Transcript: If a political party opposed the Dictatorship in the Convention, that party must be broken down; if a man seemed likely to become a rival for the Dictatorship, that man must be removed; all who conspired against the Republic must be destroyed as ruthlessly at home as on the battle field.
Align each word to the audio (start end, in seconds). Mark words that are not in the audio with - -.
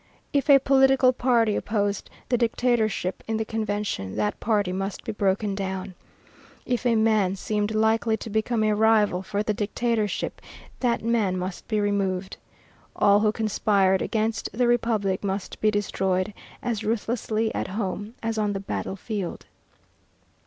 If 0.33 0.49
a 0.49 0.57
political 0.57 1.13
party 1.13 1.55
opposed 1.55 2.09
the 2.29 2.37
Dictatorship 2.39 3.23
in 3.27 3.37
the 3.37 3.45
Convention, 3.45 4.15
that 4.15 4.39
party 4.39 4.71
must 4.73 5.03
be 5.03 5.11
broken 5.11 5.53
down; 5.53 5.93
if 6.65 6.87
a 6.87 6.95
man 6.95 7.35
seemed 7.35 7.75
likely 7.75 8.17
to 8.17 8.29
become 8.31 8.63
a 8.63 8.73
rival 8.75 9.21
for 9.21 9.43
the 9.43 9.53
Dictatorship, 9.53 10.41
that 10.79 11.03
man 11.03 11.37
must 11.37 11.67
be 11.67 11.79
removed; 11.79 12.37
all 12.95 13.19
who 13.19 13.31
conspired 13.31 14.01
against 14.01 14.49
the 14.51 14.65
Republic 14.65 15.23
must 15.23 15.61
be 15.61 15.69
destroyed 15.69 16.33
as 16.63 16.83
ruthlessly 16.83 17.53
at 17.53 17.67
home 17.67 18.15
as 18.23 18.39
on 18.39 18.53
the 18.53 18.59
battle 18.59 18.95
field. 18.95 19.45